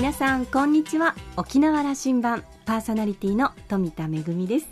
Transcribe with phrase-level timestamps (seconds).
[0.00, 1.14] 皆さんこんにちは。
[1.36, 4.66] 沖縄羅針盤パーソナリティの富田恵です。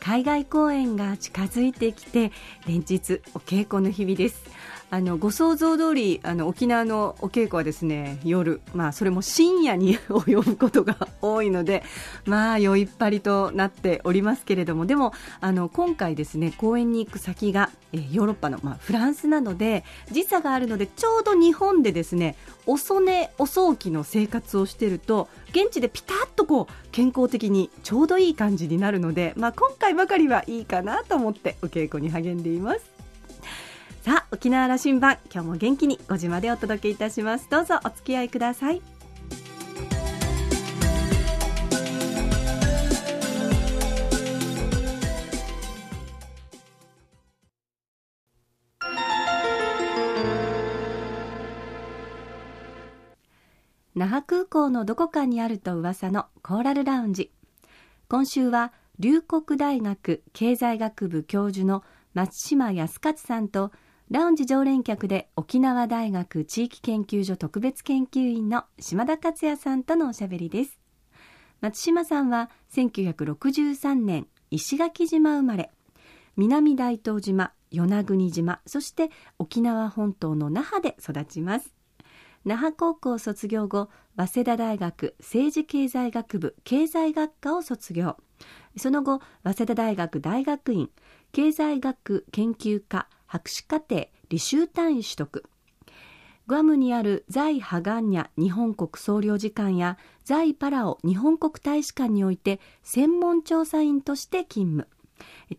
[0.00, 2.30] 海外公演が近づいてきて
[2.66, 4.44] 連日お稽古の日々です。
[4.90, 11.82] あのご想像通りあの沖縄のお稽古はですね夜、まあ、それも深夜に 及ぶことが多いので、
[12.24, 32.97] まあ、酔いっぱりとなっておりますけれどもでもあの今回ですね公演に行く先が、えヨーロッパの、まあ、フランスなので時差があるのでちょうど日本でですね遅寝遅起きの生活をしていると現地でピタッとこう健康的にちょうどいい感じになるので、まあ、今回ばかりはいいかなと思ってお稽古に励んでいます。
[34.02, 37.48] さあ沖縄羅針盤今日も元気に5時までお届けいたします。
[37.50, 38.80] どうぞお付き合いください。
[53.94, 57.32] 那覇空港のどこかにあると噂のコーラルラウンジ。
[58.08, 61.82] 今週は龍谷大学経済学部教授の
[62.14, 63.72] 松島康勝さんと
[64.10, 70.78] ラウンジ常連客で沖縄大学地域研究所特別研究員の島田克也さんとのおしゃべりです。
[71.60, 75.70] 松島さんは1963年石垣島生まれ。
[76.38, 81.74] 南大東島与那国島そして沖縄本島の那覇で育ちます。
[82.46, 88.16] 那覇高校卒業後早稲田大学政治経済学部経済学科を卒業。
[88.78, 90.88] その後早稲田大学大学院
[91.32, 95.44] 経済学研究科博士課程履修単位取得。
[96.48, 104.88] グアムにある在ハガンニャ日本国総領事館や在パラオ日本国大使館において専門調査員として勤務。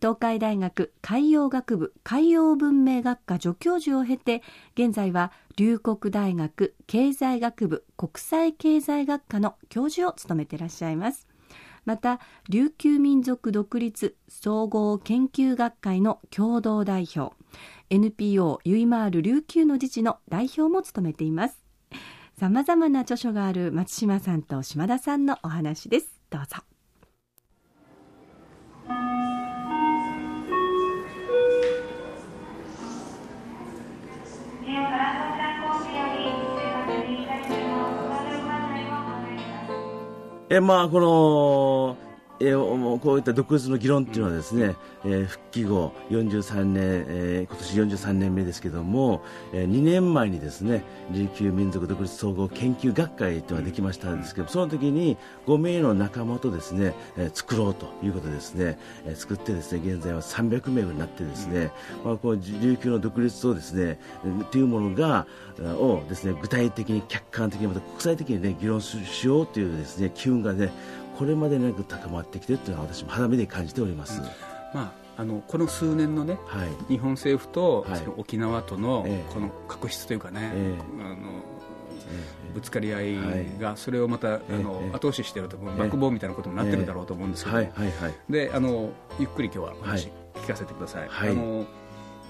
[0.00, 4.42] 東海大学海洋学部海洋文明学科助教授を経て
[4.74, 11.28] 現在は龍谷大学経済学部国際経済学科の教授を務めていらっしゃいます。
[11.84, 17.39] また琉球民族独立総合研究学会の共同代表。
[17.90, 21.60] NPO ユイマール琉球の自治の代表も務めています。
[22.38, 26.20] さまざまな著書がある松島さんと島田さんのお話です。
[26.30, 26.58] どうぞ。
[40.48, 41.00] えまあこ
[41.96, 42.09] の
[42.42, 44.74] えー、こういった独立の議論っていうのはですね、
[45.04, 61.70] えー、復帰後43年、えー、今年43年目ですけども、えー、2年前にですね琉球民族独立総合研究学会というのができましたんですけどその時に5名の仲間とですね、えー、作ろうということでですね、えー、作ってですね現在は300名になってですね、
[62.04, 63.98] まあ、こう琉球の独立をですね
[64.50, 65.26] というものが
[65.60, 70.72] をですね具体的に客観的にまた国際的にね議論しようというですね機運がね
[71.20, 74.22] これまでなく高まってきているというのは私も肌身で感じております。
[74.22, 74.26] うん、
[74.72, 81.16] まああのこの数年のね、はい、日本政府と、はい、その沖縄との、この確執というかね、えー、あの
[82.54, 83.18] ぶつかり合い
[83.60, 87.58] が、それをまた、あの後押ししていると、バックボーンみたいなことになってるんだろうと思うんですけど、
[88.30, 88.88] であの
[89.18, 91.08] ゆっくり今日はお話聞かせてください。
[91.10, 91.66] あの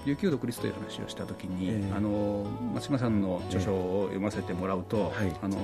[0.05, 5.57] 琉球独立という話をしたときに、えー、あの松島さんの著書を読ませてもらうと、えーはい、あの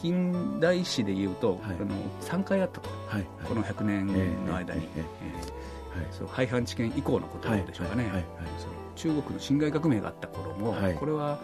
[0.00, 8.24] 近代史でいうと、はい、あの3回あったと、はい、この100年の間に、えー、そう廃藩置県以降のことでしょうかね、
[8.96, 11.38] 中国の辛亥革命があった頃も、これは、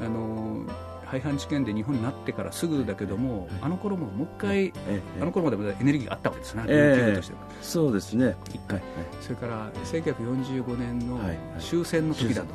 [0.00, 0.64] あの
[1.06, 4.72] 廃藩置県で日本になってからすぐだけども、あの頃ももう一回、
[5.20, 8.82] あの頃までエネルギーがあったわけですね、えー、そうですね、一回、
[9.20, 11.20] それから1945年の
[11.58, 12.54] 終戦の時だと。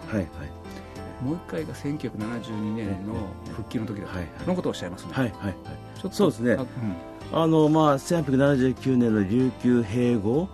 [1.21, 3.13] もう一回が1972年の
[3.55, 4.27] 復帰の時だと、はい。
[4.39, 5.13] そのことをおっしゃいますね。
[5.13, 5.25] はい。
[5.25, 5.45] はい。
[5.45, 5.55] はい、
[6.01, 6.57] ちょっとそうですね。
[7.33, 10.49] あのまあ、1879年の琉球併合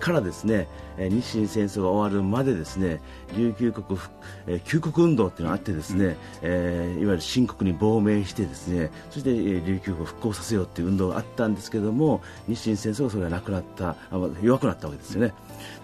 [0.00, 0.68] からですね
[0.98, 3.00] 日清戦争が終わるまでですね
[3.36, 3.98] 琉球国、
[4.46, 13.96] え救国運動っていうのがあってですね、うん、えー、いわゆる新国に亡命してですねそして、えー、琉球国を復興させようっていう運動があったんですけども日清戦争がそれがなくなった
[14.42, 15.32] 弱くなったわけですよね。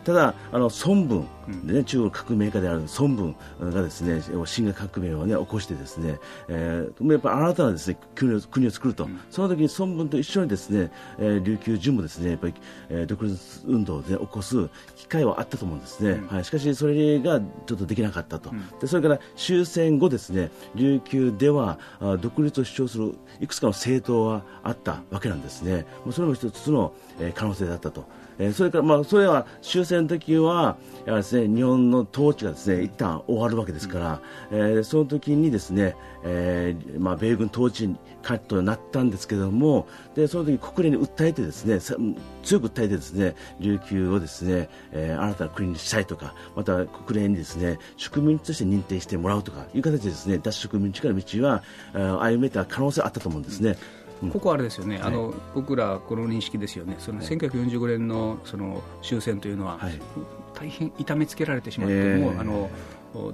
[0.05, 1.29] ただあの孫文
[1.65, 6.19] で、ね、中国革命家である孫文がですね新学革命を、ね、起こしてですね、
[6.49, 12.55] えー、やっぱ新たなですね国を国を作ると、うん、その時に孫文と一緒にですね、えー、琉球準もですねやっぱり、
[12.89, 25.87] えー、独立運動で起こす機会はあったと思うんですね、うん、はい、しかしそれがちょっとできなかったと、うん、でそれから終戦後ですね琉球ではあ独立を主張するいくつかの政党はあったわけなんですね。
[26.05, 28.05] もうそれも一つの、えー、可能性だったと。
[28.39, 41.81] えー、それから、まあ、それは終戦の時はやはりですね日本の統治がですね一旦終わるわけですから、うん、えー、その時にですね、えーまあ、米軍統治にカットになったんですけどもでその時国連に訴えてですね
[42.43, 51.63] 強く訴えてですね琉球をですね、えー、新たな国にしたいとかまた国連にですね植民地として認定してもらうとかいう形でですね脱植民地から道は
[52.21, 53.77] 歩めた可能性あったと思うんですね。
[54.33, 59.79] ここあれですよね、あの僕らこの認識ですよね、その1945年のその終戦というのは、
[60.55, 62.71] 大変痛めつけられてしまって、もうあの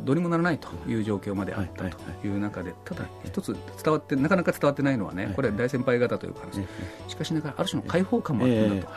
[0.04, 6.60] どうにもならないという状況まであったという中で、ただ一つ伝わってなかなか伝わってないのはね、これ大先輩方という話、
[7.08, 8.92] しかしながらある種の解放感もあったんだと、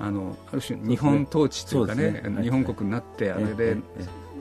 [0.00, 3.76] あのある種日本統治というかね、日本国になってあれで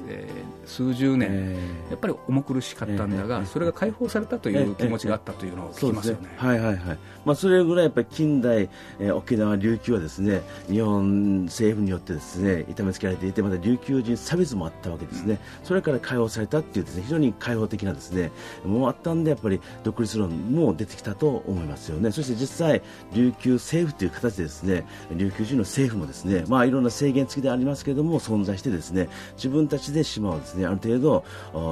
[0.08, 6.30] えー、数十年、えー、やっぱり重苦しかったんだが、えー、それが解放されたという気持ちがあったというのを聞きますよね。
[6.38, 6.98] はいはいはい。
[7.26, 8.70] まあそれぐらいやっぱり近代、
[9.00, 15.40] えー、沖縄琉球はですね日本政府によってですね痛めつけられていてまた琉球人差別もあったわけですね。
[15.62, 18.32] うん、それから解放されたっていうですね非常に開放的なですね
[18.66, 22.12] もうあったんでやっぱり独立論も出てきたと思いますよね。
[22.12, 22.82] そして実際
[23.14, 30.66] 琉球政府という形でですね琉球人の政府もですねまあいろんな制限付きでありますけれども存在してですね自分たちで島をですね。
[30.66, 31.24] ある程度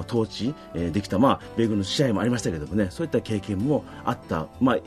[0.07, 2.88] 統治、えー、できた、まあ、米軍の支配もありましたけどもね。
[2.89, 4.77] そういった経験もあった、まあ、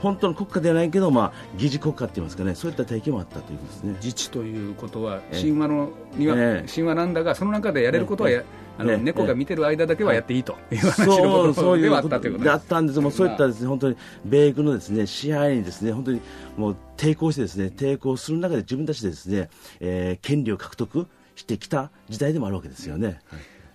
[0.00, 2.54] 本当の国家ではないけど、まあ、疑似国家って言いますかね。
[2.54, 3.94] そういった体験もあったということですね。
[4.02, 6.64] 自治ということは神話のには、え。
[6.66, 8.40] ー、神話なんだがその中でやれることはや、え。
[8.40, 13.00] ーあの、猫が見てる間だけはやっていいという話のことではあったということであったんです。
[13.00, 16.20] もうそういったですね本当に米軍のですね支配にですね本当に
[16.56, 19.50] もう抵抗してですね抵抗する中で自分たちでですね、
[19.80, 23.06] えー、権利を獲得してきた時代でもあるわけですよね。
[23.06, 23.18] はい、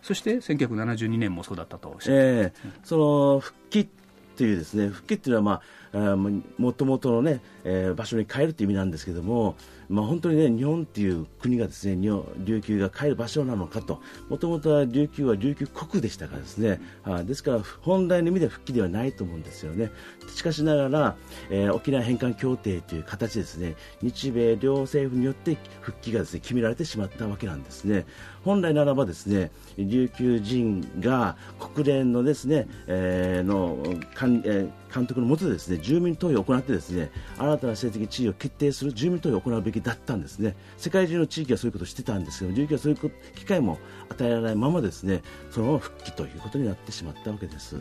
[0.01, 2.51] そして1972年もそうだったとおっしゃって、えー、
[2.83, 3.89] その復帰
[4.35, 5.61] というですね復帰っていうのはまあ
[5.93, 9.55] もともとのね、えー、場所に帰るという意味なんですけども
[9.89, 14.01] まあ、本当に、ね、日本っていう国がですね日本琉球が帰る場所なのかと。
[14.29, 16.81] もともとは琉球は琉球国でしたからですね。
[17.03, 19.91] あですから本来の意味では復帰ではないと思うんですよね。
[20.35, 21.15] しかしながら、
[21.49, 28.05] えー、沖縄返還協定という形ですね日米両政府によって復帰がですね決められてしまったわけなんですね。
[28.47, 33.77] 本来ならばですね琉球人が国連のですね、えー、の
[34.17, 40.55] 監,、えー、監督のもとでですね住民投票を行ってですね新たな政的地位を決定する住民投票を行うべきだったんですね。
[40.77, 43.79] 世界中の地域はそういうことをしてたんですけど琉球はそういう機会も
[44.09, 47.75] 与えられないままですねそのまま復帰ということになってしまったわけです、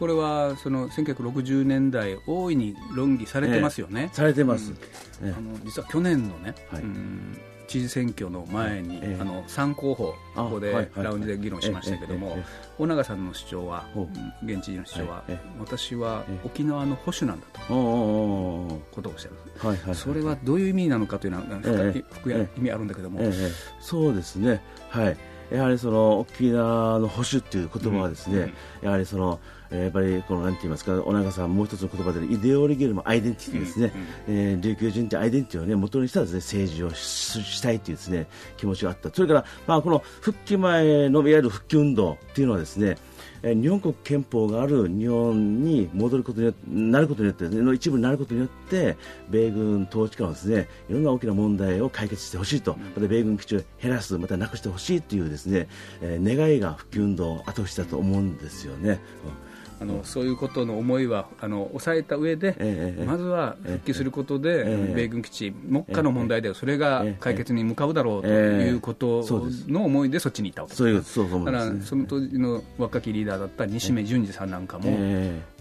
[0.00, 4.72] これはその1960年代大いに論議されてますよね、えー、されてます、
[5.22, 12.38] うん、あの実は去年のね、はい、うん知事選挙の前に、えあの3候補、ここでラウンジで議論しましたけども、
[12.78, 13.86] 尾長さんの主張は、
[14.44, 15.24] 現知事の主張は、
[15.58, 21.44] 私は沖縄の保守なんだと、ことをおっしゃる、それはどういう意味なのかというのは、
[22.22, 23.20] 深い意味あるんだけども、
[23.80, 24.60] そうですね、
[24.90, 25.16] はい、
[25.50, 28.52] やはりその沖縄の保守という言葉はですね、
[28.82, 29.40] やはりその
[29.82, 33.92] やっぱりこのなんて言いますか、小長さんもう一つの言葉でイデオロギーよりもアイデンティティですね、
[34.28, 38.26] うんうん、えー、琉球人ってアイデンティティをね元にしたですね政治をしたいというですね
[38.56, 39.10] 気持ちがあった。
[39.12, 42.96] それからまあこの復帰前のいわゆる復帰運動っていうのはですね。
[43.42, 48.96] 日本国憲法がある日本に戻ることによってなることによっての一部になることによって
[49.28, 55.68] 米軍統治下のですねいろんな大きな問題を解決してほしいと、また米軍基地を減らすまたなくしてほしいというですね、
[56.00, 58.98] えー、願いが復帰運動を後押ししたと思うんですよね。
[59.26, 69.24] うんあのそういうことの思いはあの抑えた上で、ええ、まずは復帰することで、え、米軍基地、目下の問題でそれが解決に向かうだろうということ
[69.68, 70.74] の思いでそっちに行ったわけ。
[70.74, 74.96] です、だからその当時の若きリーダーだった西目淳二さんなんかも、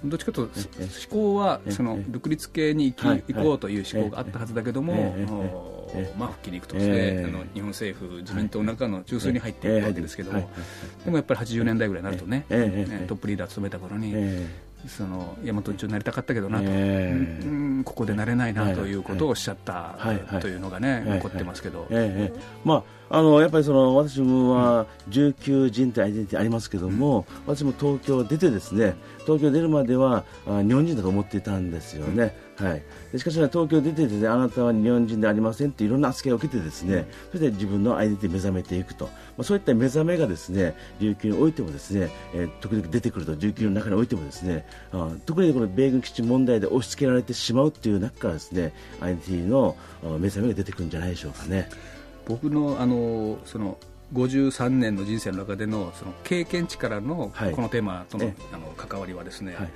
[0.03, 5.83] どっちかというと思考はその独立系に行き、行こうという思考があったはずだけども。
[6.18, 10.50] まあ、復帰に行くとして、えー、あの日本政府、自民党の中の中枢に入っていくわけですけども、
[11.06, 14.14] でもやっぱり80年代ぐらいになるとね、えー、トップリーダー務めた頃に、
[14.88, 16.66] その大和町になりたかったけどなと、
[17.86, 19.98] ここでなれないなということをおっしゃった
[20.42, 21.88] というのがね、残ってますけど。
[22.64, 22.84] まあ、
[23.18, 32.36] あのやっぱりその私もは19人というアイデンティティありますけども、うん、私も東京出てですね東京出るまでは日本人だと思っていたんですよね。
[32.63, 49.75] はい、しかし、東京出てですね、あなたは日本人でありませんっていろんな扱いを受けてですね、それで自分のアイデンティティ目覚めていくと、まあ、そういった目覚めがですね琉球においてもですね、えー、時々出てくると琉球の中においてもですね、あ特にこの米軍基地問題で押し付けられてしまうっていう中からですねアイデンティティの
[50.20, 51.70] 目覚めが出てくるんじゃないでしょうかね。
[52.25, 53.77] 僕のあのその
[54.13, 59.72] 53年の人生の中でのその経験値からのこのテーマとの,、あの関わりはですね、はいはい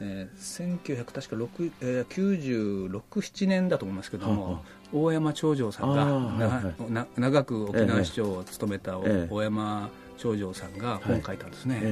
[0.00, 11.82] えー、1900確か6、えー、96、7年だと思いますけども、大山長城さんが、はいはい、長く沖縄市長を務めた大山長城さんが本を書いたんですね、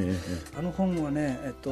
[0.58, 1.70] あの本はね、えっと、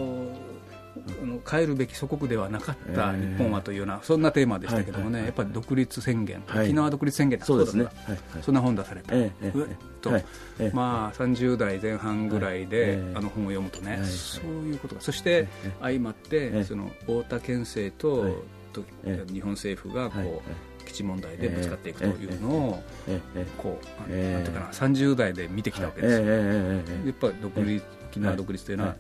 [1.45, 7.87] 帰るべき祖国ではなかった日本はというような、そんなテーマでしたけどもね、やっぱり独立宣言、沖縄独立宣言そうですね、
[8.43, 9.33] そんな本出されて、
[10.01, 10.11] と、
[10.73, 15.49] まあ、30代前半ぐらいで、あの本を読むとね、そういうことが、そして
[15.81, 18.85] 相まって、その太田県政と、と
[19.33, 22.83] 日本政府がこう、基地問題でぶつかっていくというのを、
[23.59, 26.27] こう、なんていうかな、30代で見てきたわけですよ。
[26.27, 28.97] やっぱり独立、沖縄独立というのは、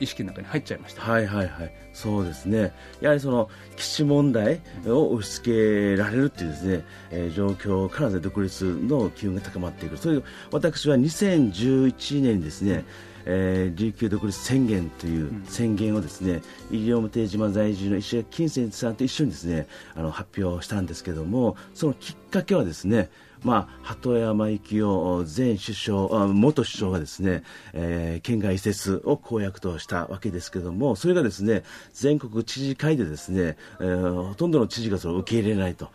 [0.00, 1.72] 意識の中に入っちゃいました、はいはいはい。
[1.92, 2.72] そうですね。
[3.00, 9.96] やはりその基地問題を押し付けられるっていうですね、えー、状況から独立の機運が高まっていく。
[9.96, 10.20] それ
[10.50, 12.84] 私は2011年にですね、
[13.26, 23.10] えー、琉球独立宣言という宣言をですね、うん、西表島在住の石垣金泉さんと一緒にですねあの発表したんですけどもそのきっかけはですね
[23.46, 31.62] まあ、鳩山幸夫前首相、元首相がですね、えー、県外移設を公約としたわけですけれども、それがですね、
[31.92, 35.90] 全国知事会でですね、えー、ほとんどの知事がそれを受け入れないと、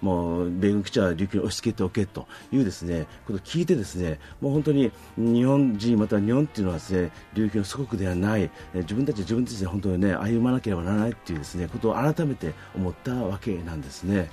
[0.00, 14.30] もう米軍基地は琉球に押し付けておけというですね、ことを聞いてですね、もう本当に日本人、また日本っていうのはですね、琉球の祖国ではない、自分たち自分たちで本当にね、歩まなければならないっていうですね、ことを改めて思ったわけなんですね。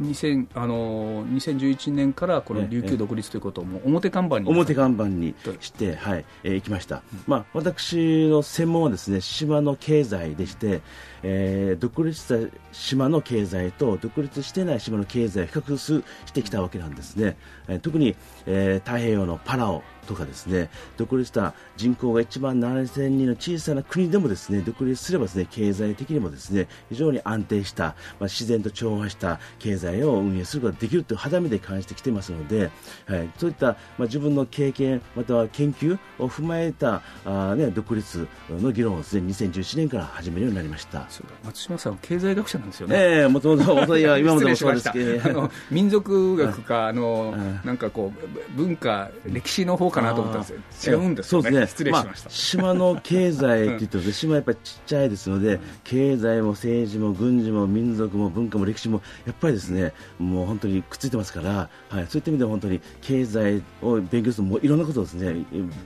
[0.00, 10.80] 2000あの2011年からこの琉球独立ということをも表看板に表看板にして、はい、えー、行きました、うん、まあ、私の専門はですね島の経済でして、
[11.26, 18.14] えー、独立した島の経済と独立していない島の経済を比較すしてきたわけなんですね、えー、特に、
[18.46, 32.70] えー、太平洋のパラオとかですね独立した人口が1万7000人の小さな国でもですね独立すればですね経済的にもですね非常に安定した、まあ、自然と調和した経済を運営することができるという肌身で感じてきていますので、
[33.06, 41.06] はい、そういった、まあ、自分の経験または研究を踏まえたあ、ね、独立の議論をですね2017年から始めるようになりました。
[41.44, 42.96] 松島さん経済学者なんですよね。
[42.96, 50.98] ええー、 もともと今までもそうですけど、あの民族学かあのなんかこう文化歴史の方かなと思ったんですよ。
[51.00, 51.30] 違うんですね。
[51.30, 51.66] そうですね。
[51.66, 52.08] 失礼しました。
[52.08, 65.44] まあ、島の経済って言うと、島やっぱりちっちゃいですので、経済も政治も軍事も民族も文化も歴史もやっぱりですね、もう本当にくっついてますから、はい、そういった意味で本当に経済を勉強するもういろんなことをですね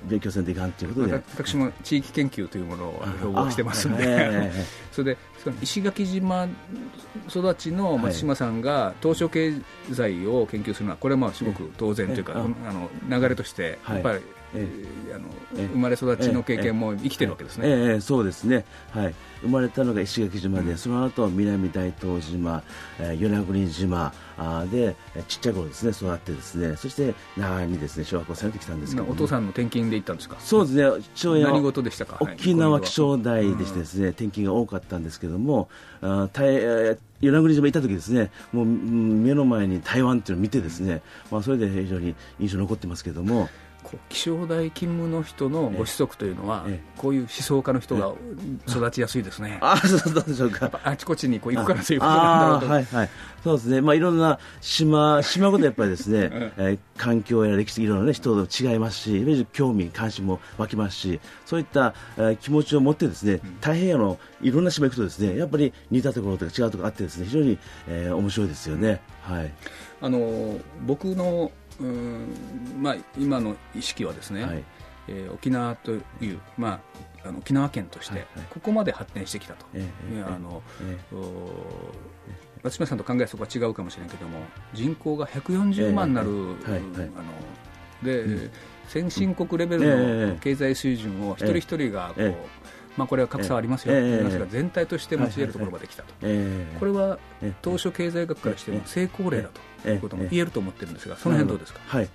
[0.08, 4.50] 勉強せんといかんということで、私も地域研究というものを標榜してますんで、
[4.92, 5.17] それで
[5.62, 6.48] 石垣島
[7.28, 9.54] 育ちの松島さんが当初経
[9.92, 12.72] 済を研究するのはこれはまあすごく当然というか、あ。
[12.72, 14.20] の流れとしてやっぱり
[14.54, 22.62] えー、あの生まれ育ちの経験も生きてるわけですね、えー、えー、そうですね、はい、生まれたのが石垣島で、うん、その後南大東島、
[22.98, 26.76] えー、与那国島あでちっちゃい頃ですね育ってですね。
[26.76, 30.36] そして長にですね小学校されてきたんですけど、お父さんの転勤で行ったんですか？
[30.38, 31.04] そうですね。
[31.14, 32.18] 父親何事でしたか？
[32.20, 35.68] 沖縄気象台でしてですね、転勤が多かったんですけども
[36.00, 41.02] あ与那国島行った時ですねもう目の前に台湾っていうのを見てですね、
[41.32, 43.48] まあ、それで非常に印象残ってますけども
[44.08, 46.66] 気象台勤務の人のご子息というのは、
[46.96, 48.12] こういう思想家の人が
[48.68, 49.58] 育ちやすいですね。
[49.60, 50.80] あそうでしょうか。
[50.84, 52.66] あちこちにこう行くからということなんだろうと。
[52.68, 53.10] はいはい。
[53.44, 53.80] そうですね。
[53.80, 69.00] まあいろんな島島ごとやっぱりですね、 えー、環境や歴史いろんなね人と違いますし、興味関心も湧きますし、そういった、えー、気持ちを持ってですね、太平洋のいろんな島行くとですね、やっぱり似たところとか違うところあってですね、非常に、えー、面白いですよね。
[69.22, 69.52] はい。
[70.00, 74.64] あの僕のうんまあ、今の意識はですね、はい、
[75.08, 76.80] えー、沖縄という、ま
[77.24, 79.66] あ、あの沖縄県として、ここまで発展してきたと、
[80.26, 80.62] あの
[82.62, 84.40] 松島さんと考えそこは違うかもしれないけども
[84.74, 86.88] 人口が140万になる、あの
[88.02, 88.50] で、うん、
[88.88, 92.34] 先進国レベルの経済水準を一人一人がこう、
[92.98, 96.12] まあ、これは格差はありますよ、えー、ますが全体として持ち得るところまで来たと、
[96.78, 97.18] これは
[97.62, 99.48] 当初経済学からしても成功例だ
[99.82, 101.80] ということも言えると思ってるんですが、その辺どうですか？
[101.86, 102.08] はい。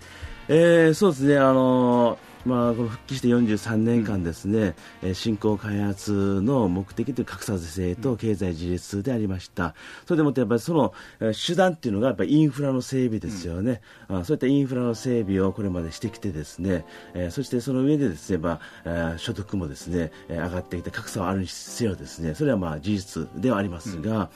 [0.50, 9.76] えー、そうですね、あのーまあ、この復帰して43年間ですね、うん、振興開発の目的という格差是正と経済自立でありました。
[10.06, 13.82] それでもってやっぱりその手段っていうのがやっぱりインフラの整備ですよね。
[14.10, 24.30] うん、そういったインフラの整備をこれまでしてきてですね、えー、そしてその上でですね、まあ、えー、所得もですね、上がってきて格差はあるにせよですね、それはまあ事実ではありますが、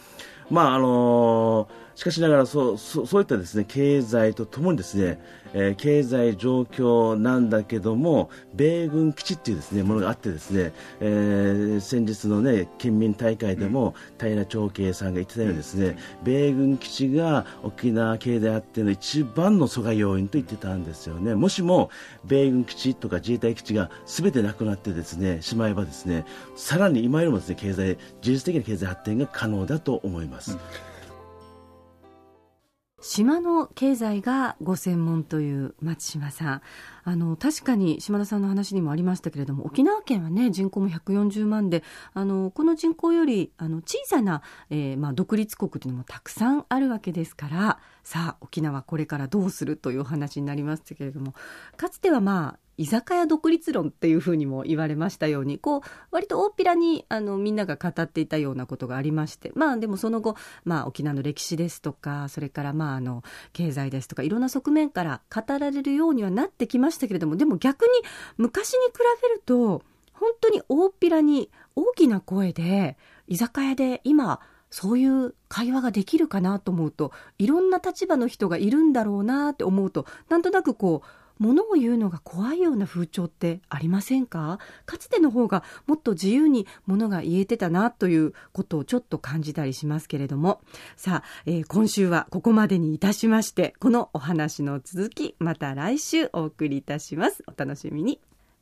[0.50, 0.56] うん。
[0.56, 5.20] まああのしかしながらそうそういったですね経済とともにですね、
[5.54, 21.34] えー、経済状況なんだけども米軍基地っていうですねものがあってですね、えー、先日のね県民大会でも平長慶さんが言ってたようにですね米軍基地が沖縄経済発展の一番の阻害要因と言ってたんですよね。
[21.34, 21.90] もしも
[22.26, 26.26] 米軍基地とか自衛隊基地が全てなくなってですねしまえばですね
[26.56, 30.52] さらに今よりもですね経済事実的な経済発展が可能だと思います。
[30.52, 30.87] うん
[33.00, 36.62] 島の経済がご専門という松島さん。
[37.04, 41.82] あの確かに島田さんの話にもありましたけれども沖縄県は、ね、人口も140万で
[42.14, 51.34] あのこの人口よりあの小さな、えーまあ、独立国というのもたくさんあるわけですからさあ沖縄これからどうするというお話になりましたけれども
[51.78, 55.82] かつてはまあ居酒屋独立論っていうふうにも言われましたようにこう
[56.12, 67.90] 割と大っぴらにあのみんなが語っていたようなことがありましてまあでもその後、まあ、沖縄の歴史ですとかそれからまああの経済ですとかいろんな側面から語られるようにはなってきましたけれどもでも逆に
[68.38, 68.94] 昔に比
[69.24, 69.82] べると
[70.14, 81.08] 本当に大っぴらに大きな声で居酒屋で今そういう会話ができるかなと思うといろんな立場の人がいるんだろうなって思うとなんとなくこう
[81.40, 84.60] 物を言うのが怖いような風潮ってありませんか？
[84.86, 90.62] かつての方がもっと自由に物が言えてたなということをちょっと感じたりしますけれども。
[90.96, 97.44] さあ、えー、今週はここまでにいたしましてこのお話の続きまた来週お送りいたします。
[97.48, 98.20] お楽しみに。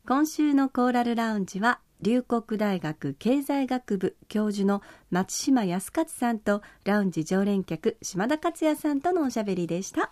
[0.08, 10.12] 今週のコーラルラウンジは龍谷大学経済学部教授の松島康勝さんとラウンジ常連客島田克也さんとのおしゃべりでした。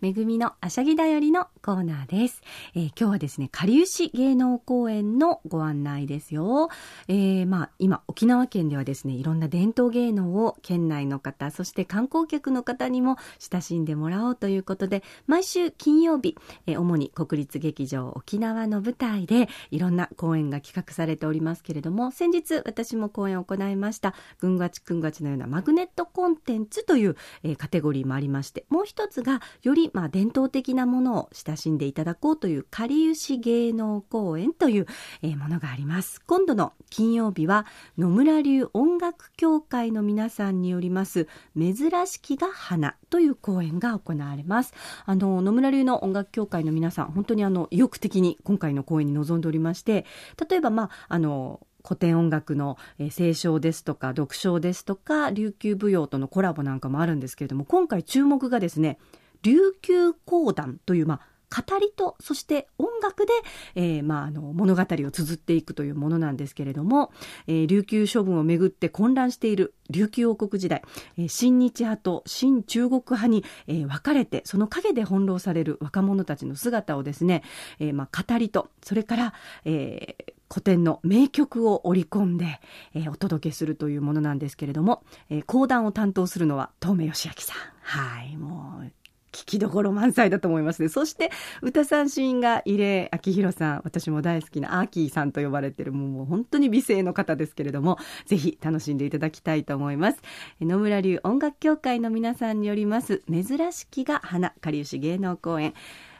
[0.00, 2.40] めぐみのあしゃぎだよりのコーナーです。
[2.76, 6.68] えー、今日はですね、かりゆし芸能公園のご案内ですよ。
[7.08, 16.36] えー、まあ、今、沖縄県ではですね、いろんな伝統芸能を県内の方、そして観光客の方にも親しんでもらおうということで、毎週金曜日、
[16.68, 34.86] えー、主に国立劇場沖縄の舞台で、いろんな公演が企画されておりますけれども、先日私も公演を行いました、ぐんがちくんがちのようなマグネットコンテンツという、えー、カテゴリーもありまして、もう一つが、よりまあ、伝統的なものを親しんでいただこうというかりゆし芸能公演という、
[35.22, 36.20] えー、ものがあります。
[36.26, 41.74] 今度の金曜日は野村流音楽協会の皆さんによります珍
[42.06, 44.74] しきが花という公演が行われます。
[45.04, 50.06] あの野村流の音楽協会の皆さん本当にあの意欲的に今回の公演に臨んでおりまして
[50.48, 58.98] 例えばまああの古典音楽の、え清唱ですとか読唱ですとか琉球舞踊とのコラボなんかもあるんですけれども今回注目がですね
[59.42, 61.20] 琉球講談という、まあ、
[61.50, 63.32] 語りとそして音楽で、
[63.74, 67.10] えーまあ、あの物語を綴っていくというものなんですけれども、
[67.46, 70.82] えー、琉球処分をめぐって混乱している琉球王国時代、
[71.16, 77.42] えー、新日派と新中国派に、えー、分かれてその陰で翻弄される若者たちの姿をですね、
[77.78, 82.60] えーまあ、語りとそれから、えー、古典の名曲を織り込んで、
[82.94, 87.56] えー、お届けするというものなんですけれども、えー、講談を担当するのは東明義明さん。
[87.80, 88.92] はい、もう
[89.32, 90.88] 聞きどころ満載だと思いますね。
[90.88, 91.30] そして
[91.62, 100.18] 歌三振が入江明宏さん、私も大好きなアーキーさんと呼ばれてるもう本当に美声の方ですけれども、ぜひ楽しんでいただきたいと思います。
[100.60, 105.74] 野村流音楽協会の皆さんによります珍しきが花かりゆし芸能公演。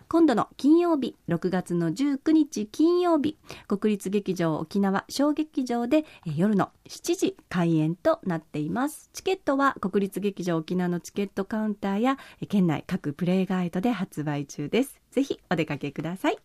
[0.09, 9.11] 今度の金曜日6月の19日金曜日国立劇場沖縄小劇場で夜の7時開演となっています。
[9.13, 12.17] チケットは国立劇場沖縄のチケットカウンターや
[12.49, 14.99] 県内各プレイガイドで発売中です。
[15.11, 16.39] ぜひお出かけください。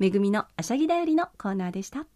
[0.00, 2.06] めぐみのあしゃぎだよりのコーナーでした。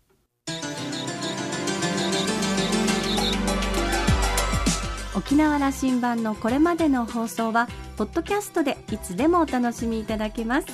[5.16, 10.66] 沖縄羅針盤のこれまでの放送はポッドキャストでいつでもお楽しみいただけます。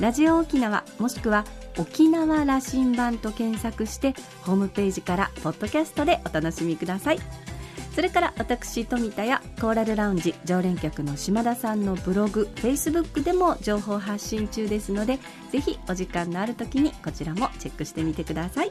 [0.00, 1.44] ラジオ沖縄もしくは
[1.76, 7.18] 沖縄羅針盤と検索してホームページからポッドキャストでお楽しみください。
[7.94, 15.18] それから私富田やコーラルラウンジ常連客の島田さんのブログフェイスブックでも情報発信中ですので
[15.50, 18.70] ぜひお時間のある時にこちらもチェックしてみてください。